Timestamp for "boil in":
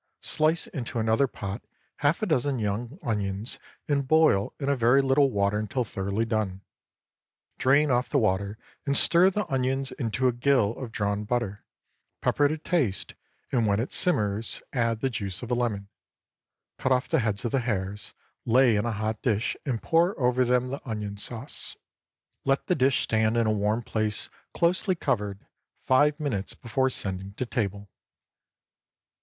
4.07-4.67